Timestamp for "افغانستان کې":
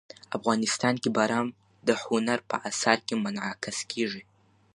0.37-1.09